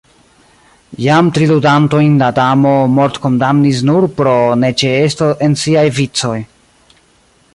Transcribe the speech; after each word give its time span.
Jam 1.07 1.27
tri 1.37 1.49
ludantojn 1.51 2.15
la 2.21 2.29
Damo 2.39 2.71
mortkondamnis 2.95 3.83
nur 3.91 4.09
pro 4.21 4.35
neĉeesto 4.63 5.31
en 5.49 5.59
siaj 5.65 5.87
vicoj. 6.01 6.37